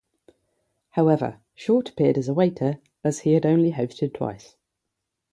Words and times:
However, 0.89 1.41
Short 1.53 1.89
appeared 1.91 2.17
as 2.17 2.27
a 2.27 2.33
waiter, 2.33 2.79
as 3.03 3.19
he 3.19 3.33
had 3.33 3.45
only 3.45 3.71
hosted 3.71 4.15
twice. 4.15 4.55